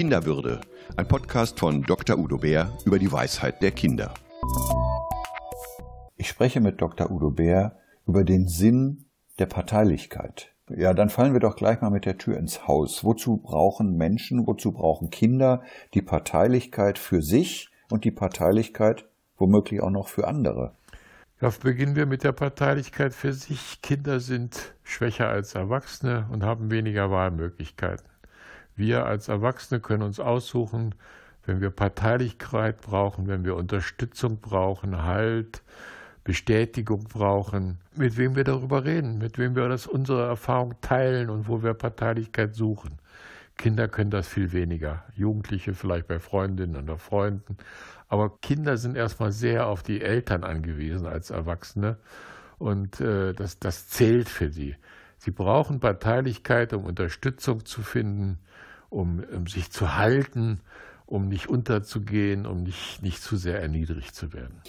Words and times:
Kinderwürde, 0.00 0.62
ein 0.96 1.06
Podcast 1.06 1.60
von 1.60 1.82
Dr. 1.82 2.16
Udo 2.18 2.38
Bär 2.38 2.72
über 2.86 2.98
die 2.98 3.12
Weisheit 3.12 3.60
der 3.60 3.70
Kinder. 3.70 4.14
Ich 6.16 6.26
spreche 6.26 6.62
mit 6.62 6.80
Dr. 6.80 7.10
Udo 7.10 7.30
Bär 7.30 7.76
über 8.06 8.24
den 8.24 8.48
Sinn 8.48 9.04
der 9.38 9.44
Parteilichkeit. 9.44 10.54
Ja, 10.70 10.94
dann 10.94 11.10
fallen 11.10 11.34
wir 11.34 11.40
doch 11.40 11.54
gleich 11.54 11.82
mal 11.82 11.90
mit 11.90 12.06
der 12.06 12.16
Tür 12.16 12.38
ins 12.38 12.66
Haus. 12.66 13.04
Wozu 13.04 13.36
brauchen 13.36 13.98
Menschen, 13.98 14.46
wozu 14.46 14.72
brauchen 14.72 15.10
Kinder 15.10 15.62
die 15.92 16.00
Parteilichkeit 16.00 16.96
für 16.96 17.20
sich 17.20 17.68
und 17.90 18.06
die 18.06 18.10
Parteilichkeit 18.10 19.04
womöglich 19.36 19.82
auch 19.82 19.90
noch 19.90 20.08
für 20.08 20.26
andere? 20.26 20.72
Ja, 21.42 21.52
beginnen 21.62 21.94
wir 21.94 22.06
mit 22.06 22.24
der 22.24 22.32
Parteilichkeit 22.32 23.12
für 23.12 23.34
sich. 23.34 23.82
Kinder 23.82 24.18
sind 24.18 24.74
schwächer 24.82 25.28
als 25.28 25.54
Erwachsene 25.54 26.26
und 26.32 26.42
haben 26.42 26.70
weniger 26.70 27.10
Wahlmöglichkeiten. 27.10 28.08
Wir 28.80 29.04
als 29.04 29.28
Erwachsene 29.28 29.78
können 29.78 30.02
uns 30.02 30.18
aussuchen, 30.20 30.94
wenn 31.44 31.60
wir 31.60 31.68
Parteilichkeit 31.68 32.80
brauchen, 32.80 33.28
wenn 33.28 33.44
wir 33.44 33.54
Unterstützung 33.54 34.40
brauchen, 34.40 35.02
Halt, 35.02 35.62
Bestätigung 36.24 37.04
brauchen, 37.04 37.76
mit 37.94 38.16
wem 38.16 38.36
wir 38.36 38.44
darüber 38.44 38.86
reden, 38.86 39.18
mit 39.18 39.36
wem 39.36 39.54
wir 39.54 39.68
das 39.68 39.86
unsere 39.86 40.26
Erfahrung 40.26 40.80
teilen 40.80 41.28
und 41.28 41.46
wo 41.46 41.62
wir 41.62 41.74
Parteilichkeit 41.74 42.54
suchen. 42.54 42.96
Kinder 43.58 43.86
können 43.86 44.10
das 44.10 44.26
viel 44.26 44.50
weniger. 44.52 45.04
Jugendliche 45.14 45.74
vielleicht 45.74 46.08
bei 46.08 46.18
Freundinnen 46.18 46.82
oder 46.82 46.96
Freunden. 46.96 47.58
Aber 48.08 48.38
Kinder 48.40 48.78
sind 48.78 48.96
erstmal 48.96 49.30
sehr 49.30 49.66
auf 49.66 49.82
die 49.82 50.00
Eltern 50.00 50.42
angewiesen 50.42 51.06
als 51.06 51.28
Erwachsene. 51.28 51.98
Und 52.56 52.98
äh, 53.02 53.34
das, 53.34 53.58
das 53.58 53.90
zählt 53.90 54.30
für 54.30 54.48
sie. 54.48 54.74
Sie 55.18 55.32
brauchen 55.32 55.80
Parteilichkeit, 55.80 56.72
um 56.72 56.86
Unterstützung 56.86 57.66
zu 57.66 57.82
finden, 57.82 58.38
um, 58.90 59.24
um 59.34 59.46
sich 59.46 59.70
zu 59.70 59.96
halten, 59.96 60.60
um 61.06 61.28
nicht 61.28 61.48
unterzugehen, 61.48 62.46
um 62.46 62.62
nicht, 62.62 63.02
nicht 63.02 63.22
zu 63.22 63.36
sehr 63.36 63.60
erniedrigt 63.60 64.14
zu 64.14 64.32
werden. 64.32 64.60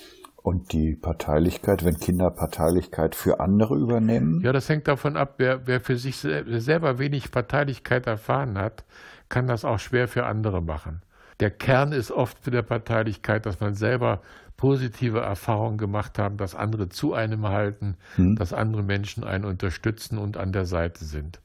Und 0.43 0.73
die 0.73 0.95
Parteilichkeit, 0.95 1.85
wenn 1.85 1.97
Kinder 1.97 2.31
Parteilichkeit 2.31 3.13
für 3.13 3.39
andere 3.39 3.75
übernehmen? 3.75 4.41
Ja, 4.41 4.51
das 4.51 4.69
hängt 4.69 4.87
davon 4.87 5.15
ab, 5.15 5.35
wer, 5.37 5.67
wer 5.67 5.81
für 5.81 5.97
sich 5.97 6.17
selber 6.17 6.97
wenig 6.97 7.29
Parteilichkeit 7.29 8.07
erfahren 8.07 8.57
hat, 8.57 8.83
kann 9.29 9.45
das 9.45 9.65
auch 9.65 9.77
schwer 9.77 10.07
für 10.07 10.25
andere 10.25 10.63
machen. 10.63 11.03
Der 11.39 11.51
Kern 11.51 11.91
ist 11.91 12.11
oft 12.11 12.39
für 12.39 12.51
der 12.51 12.63
Parteilichkeit, 12.63 13.45
dass 13.45 13.59
man 13.59 13.75
selber 13.75 14.21
positive 14.57 15.19
Erfahrungen 15.19 15.77
gemacht 15.77 16.19
haben, 16.19 16.37
dass 16.37 16.53
andere 16.53 16.89
zu 16.89 17.13
einem 17.13 17.47
halten, 17.47 17.97
hm. 18.15 18.35
dass 18.35 18.53
andere 18.53 18.83
Menschen 18.83 19.23
einen 19.23 19.45
unterstützen 19.45 20.17
und 20.17 20.37
an 20.37 20.51
der 20.51 20.65
Seite 20.65 21.05
sind. 21.05 21.39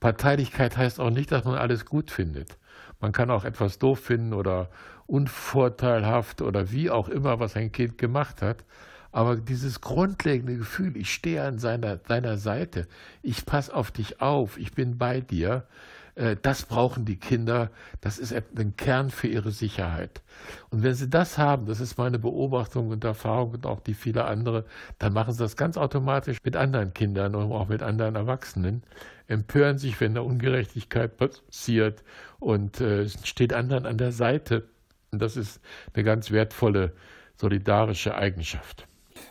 Parteilichkeit 0.00 0.76
heißt 0.76 1.00
auch 1.00 1.10
nicht, 1.10 1.32
dass 1.32 1.44
man 1.44 1.56
alles 1.56 1.84
gut 1.84 2.10
findet. 2.10 2.56
Man 3.00 3.12
kann 3.12 3.30
auch 3.30 3.44
etwas 3.44 3.78
doof 3.78 4.00
finden 4.00 4.32
oder 4.32 4.70
unvorteilhaft 5.06 6.42
oder 6.42 6.70
wie 6.70 6.90
auch 6.90 7.08
immer, 7.08 7.40
was 7.40 7.56
ein 7.56 7.72
Kind 7.72 7.98
gemacht 7.98 8.42
hat. 8.42 8.64
Aber 9.10 9.36
dieses 9.36 9.80
grundlegende 9.80 10.56
Gefühl, 10.56 10.96
ich 10.96 11.12
stehe 11.12 11.42
an 11.42 11.58
seiner, 11.58 11.96
deiner 11.96 12.36
Seite, 12.36 12.86
ich 13.22 13.46
passe 13.46 13.74
auf 13.74 13.90
dich 13.90 14.20
auf, 14.20 14.58
ich 14.58 14.72
bin 14.72 14.98
bei 14.98 15.20
dir, 15.20 15.66
das 16.42 16.64
brauchen 16.64 17.04
die 17.04 17.16
Kinder. 17.16 17.70
Das 18.00 18.18
ist 18.18 18.34
ein 18.34 18.76
Kern 18.76 19.10
für 19.10 19.28
ihre 19.28 19.52
Sicherheit. 19.52 20.20
Und 20.70 20.82
wenn 20.82 20.94
sie 20.94 21.08
das 21.08 21.38
haben, 21.38 21.66
das 21.66 21.80
ist 21.80 21.96
meine 21.96 22.18
Beobachtung 22.18 22.88
und 22.88 23.04
Erfahrung 23.04 23.52
und 23.52 23.66
auch 23.66 23.80
die 23.80 23.94
viele 23.94 24.24
andere, 24.24 24.64
dann 24.98 25.12
machen 25.12 25.32
sie 25.32 25.38
das 25.38 25.56
ganz 25.56 25.76
automatisch 25.76 26.38
mit 26.42 26.56
anderen 26.56 26.92
Kindern 26.92 27.34
und 27.34 27.52
auch 27.52 27.68
mit 27.68 27.82
anderen 27.82 28.16
Erwachsenen, 28.16 28.82
empören 29.28 29.78
sich, 29.78 30.00
wenn 30.00 30.14
da 30.14 30.22
Ungerechtigkeit 30.22 31.16
passiert 31.16 32.02
und 32.40 32.80
äh, 32.80 33.08
steht 33.08 33.52
anderen 33.52 33.86
an 33.86 33.98
der 33.98 34.12
Seite. 34.12 34.68
Und 35.12 35.22
das 35.22 35.36
ist 35.36 35.60
eine 35.94 36.04
ganz 36.04 36.30
wertvolle 36.30 36.92
solidarische 37.36 38.16
Eigenschaft. 38.16 38.86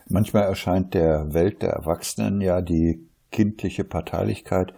Manchmal 0.07 0.43
erscheint 0.43 0.93
der 0.93 1.33
Welt 1.33 1.61
der 1.61 1.71
Erwachsenen 1.71 2.41
ja 2.41 2.61
die 2.61 3.05
kindliche 3.31 3.83
Parteilichkeit 3.83 4.73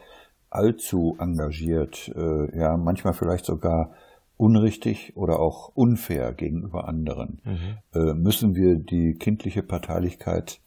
allzu 0.50 1.16
engagiert, 1.20 2.12
äh, 2.16 2.58
ja, 2.58 2.78
manchmal 2.78 3.14
vielleicht 3.14 3.46
sogar 3.46 3.92
unrichtig 4.38 5.14
oder 5.16 5.40
auch 5.40 5.72
unfair 5.76 6.34
gegenüber 6.34 6.88
anderen. 6.88 7.42
Mhm. 7.44 7.78
Äh, 7.94 8.14
müssen 8.14 8.56
wir 8.56 8.76
die 8.78 9.16
kindliche 9.16 9.64
Parteilichkeit 9.64 10.60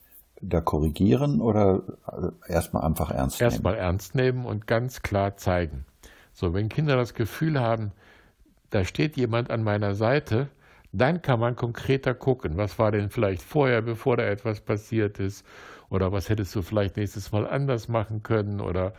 da 0.42 0.60
korrigieren 0.60 1.40
oder 1.40 1.82
äh, 2.06 2.52
erstmal 2.52 2.84
einfach 2.84 3.10
ernst 3.10 3.40
nehmen? 3.40 3.50
Erstmal 3.50 3.74
ernst 3.76 4.14
nehmen 4.14 4.44
und 4.44 4.66
ganz 4.66 5.02
klar 5.02 5.36
zeigen. 5.36 5.86
So, 6.32 6.52
wenn 6.52 6.68
Kinder 6.68 6.96
das 6.96 7.14
Gefühl 7.14 7.60
haben, 7.60 7.92
da 8.70 8.84
steht 8.84 9.16
jemand 9.16 9.50
an 9.50 9.62
meiner 9.62 9.94
Seite, 9.94 10.48
dann 10.92 11.22
kann 11.22 11.40
man 11.40 11.56
konkreter 11.56 12.14
gucken, 12.14 12.56
was 12.56 12.78
war 12.78 12.92
denn 12.92 13.08
vielleicht 13.08 13.42
vorher, 13.42 13.80
bevor 13.80 14.16
da 14.16 14.24
etwas 14.24 14.60
passiert 14.60 15.18
ist, 15.18 15.46
oder 15.88 16.12
was 16.12 16.28
hättest 16.28 16.54
du 16.54 16.62
vielleicht 16.62 16.96
nächstes 16.96 17.32
Mal 17.32 17.46
anders 17.46 17.88
machen 17.88 18.22
können, 18.22 18.60
oder 18.60 18.92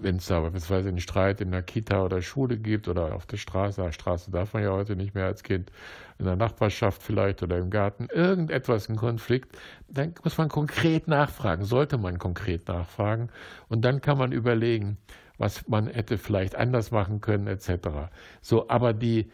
wenn 0.00 0.16
es 0.16 0.26
da 0.26 0.40
beispielsweise 0.40 0.88
einen 0.88 1.00
Streit 1.00 1.40
in 1.40 1.50
der 1.50 1.62
Kita 1.62 2.02
oder 2.02 2.22
Schule 2.22 2.56
gibt 2.56 2.88
oder 2.88 3.14
auf 3.14 3.26
der 3.26 3.36
Straße, 3.36 3.80
auf 3.80 3.88
der 3.88 3.92
Straße 3.92 4.30
darf 4.30 4.52
man 4.52 4.62
ja 4.62 4.70
heute 4.70 4.96
nicht 4.96 5.14
mehr 5.14 5.26
als 5.26 5.42
Kind, 5.42 5.70
in 6.18 6.26
der 6.26 6.36
Nachbarschaft 6.36 7.02
vielleicht 7.02 7.42
oder 7.42 7.58
im 7.58 7.70
Garten, 7.70 8.08
irgendetwas, 8.12 8.88
ein 8.88 8.96
Konflikt, 8.96 9.56
dann 9.88 10.14
muss 10.22 10.38
man 10.38 10.48
konkret 10.48 11.08
nachfragen, 11.08 11.64
sollte 11.64 11.98
man 11.98 12.18
konkret 12.18 12.68
nachfragen 12.68 13.30
und 13.68 13.84
dann 13.84 14.00
kann 14.00 14.18
man 14.18 14.32
überlegen, 14.32 14.98
was 15.38 15.66
man 15.68 15.88
hätte 15.88 16.18
vielleicht 16.18 16.54
anders 16.54 16.90
machen 16.90 17.20
können, 17.20 17.46
etc. 17.48 17.88
So, 18.40 18.68
aber 18.68 18.92
die, 18.92 19.30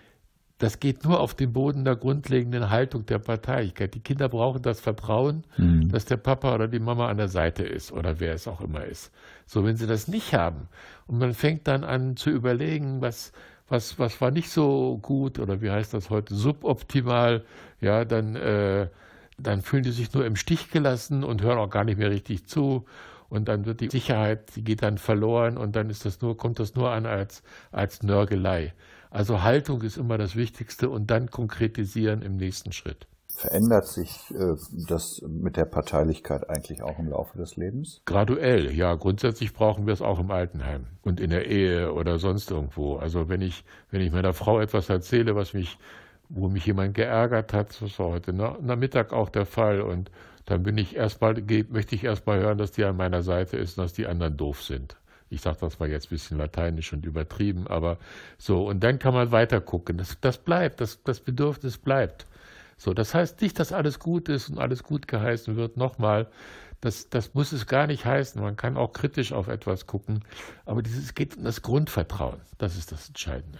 das 0.60 0.78
geht 0.78 1.04
nur 1.04 1.21
auf 1.21 1.34
dem 1.34 1.54
Boden 1.54 1.87
der 1.87 1.97
grundlegenden 1.97 2.69
Haltung 2.69 3.06
der 3.06 3.19
Parteilichkeit. 3.19 3.94
Die 3.94 4.00
Kinder 4.00 4.28
brauchen 4.28 4.60
das 4.60 4.78
Vertrauen, 4.78 5.44
mhm. 5.56 5.88
dass 5.88 6.04
der 6.04 6.19
Papa 6.19 6.54
oder 6.54 6.69
die 6.69 6.78
Mama 6.78 7.09
an 7.09 7.16
der 7.16 7.28
Seite 7.28 7.65
ist 7.65 7.91
oder 7.93 8.21
wer 8.21 8.34
es 8.34 8.47
auch 8.47 8.60
immer 8.60 8.84
ist. 8.84 9.10
So, 9.47 9.65
wenn 9.65 9.76
sie 9.76 9.87
das 9.87 10.06
nicht 10.06 10.34
haben 10.34 10.69
und 11.06 11.19
man 11.19 11.32
fängt 11.32 11.66
dann 11.66 11.82
an 11.82 12.15
zu 12.15 12.28
überlegen, 12.28 13.00
was, 13.00 13.32
was, 13.69 13.98
was 13.98 14.21
war 14.21 14.31
nicht 14.31 14.50
so 14.50 14.98
gut 15.00 15.38
oder 15.38 15.62
wie 15.62 15.71
heißt 15.71 15.94
das 15.94 16.10
heute, 16.10 16.34
suboptimal, 16.34 17.42
ja, 17.81 18.04
dann, 18.04 18.37
äh, 18.37 18.88
dann 19.38 19.62
fühlen 19.62 19.82
die 19.82 19.92
sich 19.92 20.12
nur 20.12 20.27
im 20.27 20.37
Stich 20.37 20.71
gelassen 20.71 21.25
und 21.25 21.41
hören 21.41 21.56
auch 21.56 21.71
gar 21.71 21.84
nicht 21.84 21.97
mehr 21.98 22.10
richtig 22.10 22.47
zu. 22.47 22.84
Und 23.31 23.48
dann 23.48 23.65
wird 23.65 23.81
die 23.81 23.88
Sicherheit, 23.88 24.56
die 24.56 24.65
geht 24.65 24.82
dann 24.82 24.98
verloren 24.98 25.56
und 25.56 25.75
dann 25.75 25.88
ist 25.88 26.04
das 26.04 26.21
nur, 26.21 26.37
kommt 26.37 26.59
das 26.59 26.75
nur 26.75 26.91
an 26.91 27.06
als, 27.06 27.42
als 27.71 28.03
Nörgelei. 28.03 28.75
Also 29.10 29.43
Haltung 29.43 29.82
ist 29.82 29.97
immer 29.97 30.19
das 30.19 30.37
Wichtigste 30.37 30.88
und 30.88 31.10
dann 31.10 31.31
konkretisieren 31.31 32.22
im 32.22 32.37
nächsten 32.37 32.72
Schritt. 32.72 33.06
Verändert 33.37 33.87
sich 33.87 34.31
äh, 34.32 34.56
das 34.88 35.22
mit 35.26 35.56
der 35.56 35.65
Parteilichkeit 35.65 36.48
eigentlich 36.50 36.82
auch 36.82 36.98
im 36.98 37.09
Laufe 37.09 37.38
des 37.38 37.56
Lebens? 37.56 38.03
Graduell, 38.04 38.71
ja. 38.72 38.94
Grundsätzlich 38.94 39.53
brauchen 39.54 39.87
wir 39.87 39.94
es 39.94 40.03
auch 40.03 40.21
im 40.21 40.31
Altenheim 40.31 40.87
und 41.03 41.21
in 41.21 41.31
der 41.31 41.47
Ehe 41.47 41.93
oder 41.93 42.19
sonst 42.19 42.50
irgendwo. 42.50 42.97
Also 42.97 43.28
wenn 43.28 43.41
ich, 43.41 43.65
wenn 43.91 44.00
ich 44.03 44.12
meiner 44.12 44.34
Frau 44.34 44.60
etwas 44.60 44.91
erzähle, 44.91 45.37
was 45.37 45.54
mich, 45.54 45.78
wo 46.28 46.48
mich 46.48 46.66
jemand 46.66 46.94
geärgert 46.94 47.53
hat, 47.53 47.81
das 47.81 47.98
war 47.98 48.09
heute 48.09 48.32
Nachmittag 48.32 49.12
auch 49.12 49.31
der 49.31 49.47
Fall 49.47 49.81
und 49.81 50.10
dann 50.44 50.62
bin 50.62 50.77
ich 50.77 50.97
erstmal, 50.97 51.34
möchte 51.71 51.94
ich 51.94 52.04
erstmal 52.04 52.41
hören, 52.41 52.59
dass 52.59 52.72
die 52.72 52.84
an 52.84 52.97
meiner 52.97 53.22
Seite 53.22 53.56
ist 53.56 53.78
und 53.78 53.84
dass 53.84 53.92
die 53.92 54.06
anderen 54.06 54.37
doof 54.37 54.62
sind. 54.62 54.97
Ich 55.31 55.41
sage 55.41 55.59
das 55.61 55.79
mal 55.79 55.89
jetzt 55.89 56.07
ein 56.07 56.11
bisschen 56.11 56.39
lateinisch 56.39 56.93
und 56.93 57.07
übertrieben, 57.07 57.67
aber 57.67 57.99
so, 58.37 58.67
und 58.67 58.81
dann 58.83 58.99
kann 58.99 59.15
man 59.15 59.31
weiter 59.31 59.61
gucken. 59.61 59.97
Das, 59.97 60.19
das 60.21 60.39
bleibt, 60.39 60.81
das, 60.81 61.03
das 61.05 61.21
Bedürfnis 61.21 61.79
bleibt. 61.79 62.27
So, 62.77 62.95
das 62.95 63.15
heißt 63.15 63.41
nicht, 63.43 63.59
dass 63.59 63.73
alles 63.73 63.99
gut 63.99 64.29
ist 64.29 64.49
und 64.49 64.59
alles 64.59 64.83
gut 64.83 65.07
geheißen 65.07 65.57
wird. 65.57 65.77
Nochmal, 65.77 66.29
das, 66.81 67.11
das 67.11 67.35
muss 67.35 67.53
es 67.53 67.67
gar 67.67 67.87
nicht 67.87 68.07
heißen. 68.07 68.41
Man 68.41 68.57
kann 68.57 68.77
auch 68.77 68.93
kritisch 68.93 69.33
auf 69.33 69.49
etwas 69.49 69.87
gucken. 69.87 70.25
Aber 70.65 70.83
dieses 70.83 71.15
geht 71.15 71.37
um 71.37 71.45
das 71.45 71.61
Grundvertrauen. 71.61 72.41
Das 72.57 72.77
ist 72.77 72.91
das 72.91 73.09
Entscheidende. 73.09 73.59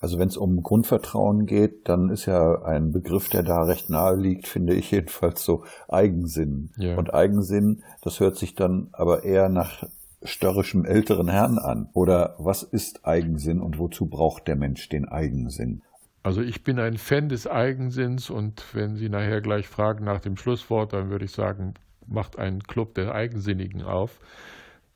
Also 0.00 0.18
wenn 0.18 0.28
es 0.28 0.36
um 0.36 0.62
Grundvertrauen 0.62 1.46
geht, 1.46 1.88
dann 1.88 2.08
ist 2.08 2.26
ja 2.26 2.62
ein 2.62 2.92
Begriff, 2.92 3.28
der 3.28 3.42
da 3.42 3.64
recht 3.64 3.90
nahe 3.90 4.14
liegt, 4.14 4.46
finde 4.46 4.74
ich 4.74 4.92
jedenfalls 4.92 5.44
so 5.44 5.64
Eigensinn. 5.88 6.70
Ja. 6.76 6.96
Und 6.96 7.12
Eigensinn, 7.12 7.82
das 8.02 8.20
hört 8.20 8.36
sich 8.36 8.54
dann 8.54 8.88
aber 8.92 9.24
eher 9.24 9.48
nach 9.48 9.82
störrischem 10.26 10.84
älteren 10.84 11.28
Herrn 11.28 11.58
an? 11.58 11.88
Oder 11.92 12.34
was 12.38 12.62
ist 12.62 13.06
Eigensinn 13.06 13.60
und 13.60 13.78
wozu 13.78 14.06
braucht 14.06 14.48
der 14.48 14.56
Mensch 14.56 14.88
den 14.88 15.06
Eigensinn? 15.06 15.82
Also 16.22 16.42
ich 16.42 16.64
bin 16.64 16.80
ein 16.80 16.98
Fan 16.98 17.28
des 17.28 17.46
Eigensinns 17.46 18.30
und 18.30 18.74
wenn 18.74 18.96
Sie 18.96 19.08
nachher 19.08 19.40
gleich 19.40 19.68
fragen 19.68 20.04
nach 20.04 20.20
dem 20.20 20.36
Schlusswort, 20.36 20.92
dann 20.92 21.08
würde 21.08 21.24
ich 21.24 21.30
sagen, 21.30 21.74
macht 22.06 22.38
einen 22.38 22.62
Club 22.62 22.94
der 22.94 23.14
Eigensinnigen 23.14 23.82
auf. 23.82 24.18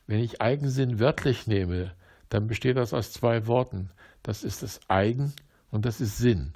Wenn 0.07 0.19
ich 0.19 0.41
Eigensinn 0.41 0.99
wörtlich 0.99 1.47
nehme, 1.47 1.93
dann 2.31 2.49
besteht 2.49 2.77
das 2.77 2.93
aus 2.93 3.13
zwei 3.13 3.47
Worten. 3.47 3.91
Das 4.23 4.43
ist 4.43 4.63
das 4.63 4.81
Eigen 4.89 5.33
und 5.71 5.85
das 5.85 6.01
ist 6.01 6.19
Sinn. 6.19 6.53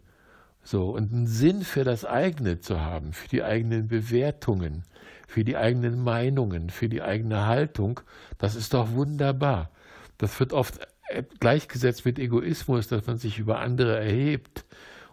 So, 0.65 0.91
und 0.91 1.13
einen 1.13 1.27
Sinn 1.27 1.63
für 1.63 1.85
das 1.85 2.05
eigene 2.05 2.59
zu 2.59 2.81
haben, 2.81 3.13
für 3.13 3.29
die 3.29 3.43
eigenen 3.43 3.87
Bewertungen, 3.87 4.85
für 5.29 5.45
die 5.45 5.57
eigenen 5.57 6.03
Meinungen, 6.03 6.71
für 6.71 6.89
die 6.89 7.03
eigene 7.03 7.47
Haltung, 7.47 8.01
das 8.39 8.55
ist 8.55 8.73
doch 8.73 8.93
wunderbar. 8.93 9.71
Das 10.17 10.39
wird 10.41 10.53
oft 10.55 10.81
gleichgesetzt 11.39 12.05
mit 12.07 12.19
Egoismus, 12.19 12.89
dass 12.89 13.07
man 13.07 13.19
sich 13.19 13.39
über 13.39 13.59
andere 13.59 13.99
erhebt 13.99 14.65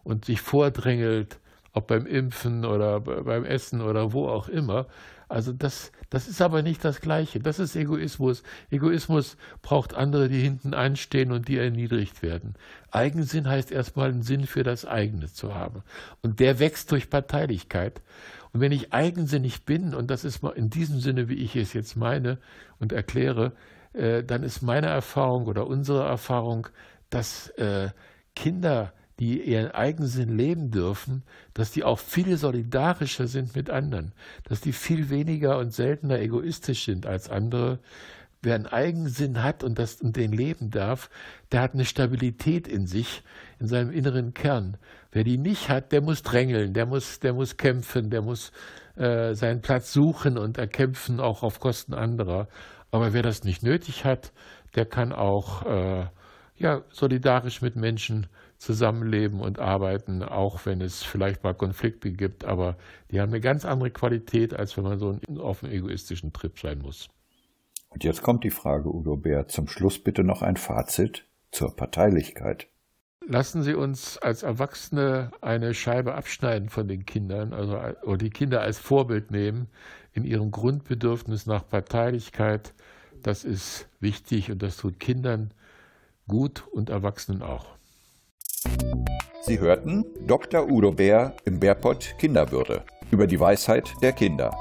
und 0.04 0.26
sich 0.26 0.42
vordrängelt, 0.42 1.40
ob 1.74 1.88
beim 1.88 2.06
Impfen 2.06 2.66
oder 2.66 3.00
beim 3.02 3.46
Essen 3.46 3.82
oder 3.82 4.14
wo 4.14 4.28
auch 4.28 4.48
immer. 4.48 4.88
Also 5.32 5.54
das, 5.54 5.94
das 6.10 6.28
ist 6.28 6.42
aber 6.42 6.62
nicht 6.62 6.84
das 6.84 7.00
Gleiche. 7.00 7.40
Das 7.40 7.58
ist 7.58 7.78
Egoismus. 7.78 8.44
Egoismus 8.70 9.38
braucht 9.62 9.94
andere, 9.94 10.28
die 10.28 10.42
hinten 10.42 10.74
anstehen 10.74 11.32
und 11.32 11.48
die 11.48 11.58
erniedrigt 11.58 12.22
werden. 12.22 12.56
Eigensinn 12.92 13.48
heißt 13.48 13.72
erstmal 13.72 14.10
einen 14.10 14.24
Sinn 14.24 14.46
für 14.46 14.64
das 14.64 14.86
eigene 14.86 15.32
zu 15.32 15.56
haben. 15.56 15.84
Und 16.22 16.42
der 16.42 16.60
wächst 16.60 16.92
durch 16.92 17.10
Parteilichkeit. 17.10 18.02
Und 18.52 18.60
wenn 18.60 18.74
ich 18.74 18.92
eigensinnig 18.92 19.64
bin, 19.64 19.94
und 19.94 20.12
das 20.12 20.26
ist 20.26 20.44
mal 20.44 20.50
in 20.50 20.70
diesem 20.70 21.00
Sinne, 21.00 21.30
wie 21.30 21.36
ich 21.36 21.56
es 21.56 21.72
jetzt 21.72 21.96
meine 21.96 22.38
und 22.80 22.92
erkläre, 22.92 23.54
äh, 23.94 24.26
dann 24.26 24.44
ist 24.44 24.62
meine 24.62 24.88
Erfahrung 24.88 25.46
oder 25.46 25.66
unsere 25.66 26.04
Erfahrung, 26.04 26.68
dass 27.10 27.48
äh, 27.52 27.92
Kinder 28.36 28.92
die 29.22 29.40
ihren 29.40 29.70
Eigensinn 29.70 30.36
leben 30.36 30.72
dürfen, 30.72 31.22
dass 31.54 31.72
die 31.72 31.84
auch 31.84 32.00
viel 32.00 32.38
solidarischer 32.38 33.28
sind 33.28 33.56
mit 33.56 33.70
anderen, 33.70 34.14
dass 34.46 34.62
die 34.62 34.74
viel 34.74 35.12
weniger 35.12 35.60
und 35.60 35.72
seltener 35.72 36.20
egoistisch 36.20 36.86
sind 36.86 37.06
als 37.06 37.30
andere. 37.30 37.78
Wer 38.42 38.56
einen 38.56 38.66
Eigensinn 38.66 39.44
hat 39.44 39.64
und, 39.64 39.78
das, 39.78 40.02
und 40.02 40.16
den 40.18 40.32
leben 40.32 40.72
darf, 40.72 41.12
der 41.52 41.62
hat 41.62 41.76
eine 41.76 41.86
Stabilität 41.86 42.68
in 42.68 42.88
sich, 42.88 43.22
in 43.60 43.68
seinem 43.68 43.92
inneren 43.92 44.34
Kern. 44.34 44.78
Wer 45.12 45.24
die 45.24 45.38
nicht 45.38 45.70
hat, 45.70 45.92
der 45.92 46.02
muss 46.02 46.24
drängeln, 46.24 46.74
der 46.74 46.88
muss, 46.88 47.20
der 47.20 47.34
muss 47.34 47.58
kämpfen, 47.58 48.10
der 48.10 48.24
muss 48.24 48.52
äh, 48.96 49.36
seinen 49.36 49.62
Platz 49.62 49.94
suchen 49.94 50.40
und 50.40 50.58
erkämpfen, 50.58 51.20
auch 51.20 51.44
auf 51.44 51.60
Kosten 51.60 51.94
anderer. 51.94 52.48
Aber 52.90 53.14
wer 53.14 53.22
das 53.22 53.44
nicht 53.44 53.62
nötig 53.62 54.04
hat, 54.04 54.34
der 54.74 54.86
kann 54.86 55.14
auch 55.14 55.64
äh, 55.68 56.08
ja, 56.58 56.82
solidarisch 56.90 57.62
mit 57.62 57.76
Menschen 57.76 58.26
zusammenleben 58.62 59.42
und 59.42 59.58
arbeiten, 59.58 60.22
auch 60.22 60.68
wenn 60.68 60.82
es 60.82 61.02
vielleicht 61.02 61.44
mal 61.44 61.56
Konflikte 61.56 62.12
gibt, 62.12 62.46
aber 62.46 62.78
die 63.10 63.20
haben 63.20 63.30
eine 63.30 63.42
ganz 63.42 63.66
andere 63.66 63.90
Qualität, 63.90 64.54
als 64.54 64.78
wenn 64.78 64.84
man 64.84 65.00
so 65.00 65.18
auf 65.40 65.64
einem 65.64 65.74
egoistischen 65.74 66.32
Trip 66.32 66.58
sein 66.60 66.78
muss. 66.80 67.10
Und 67.90 68.04
jetzt 68.04 68.22
kommt 68.22 68.44
die 68.44 68.52
Frage, 68.52 68.94
Udo 68.94 69.18
Bär, 69.18 69.48
zum 69.48 69.68
Schluss 69.68 69.98
bitte 69.98 70.24
noch 70.24 70.44
ein 70.44 70.58
Fazit 70.58 71.26
zur 71.52 71.76
Parteilichkeit. 71.76 72.68
Lassen 73.26 73.64
Sie 73.64 73.74
uns 73.74 74.20
als 74.20 74.44
Erwachsene 74.44 75.32
eine 75.42 75.74
Scheibe 75.74 76.14
abschneiden 76.14 76.70
von 76.70 76.88
den 76.88 77.06
Kindern, 77.06 77.54
also 77.54 77.80
oder 78.04 78.18
die 78.18 78.30
Kinder 78.30 78.62
als 78.62 78.78
Vorbild 78.78 79.32
nehmen 79.32 79.70
in 80.14 80.24
ihrem 80.24 80.52
Grundbedürfnis 80.52 81.48
nach 81.48 81.68
Parteilichkeit. 81.68 82.76
Das 83.24 83.44
ist 83.44 83.90
wichtig 84.00 84.52
und 84.52 84.62
das 84.62 84.78
tut 84.78 85.00
Kindern 85.00 85.52
gut 86.28 86.68
und 86.72 86.92
Erwachsenen 86.92 87.42
auch. 87.42 87.81
Sie 89.42 89.60
hörten 89.60 90.06
Dr. 90.28 90.70
Udo 90.70 90.92
Bär 90.92 91.34
im 91.46 91.60
Bärpott 91.60 92.16
Kinderwürde 92.20 92.84
über 93.10 93.28
die 93.28 93.40
Weisheit 93.40 93.92
der 94.02 94.14
Kinder. 94.14 94.56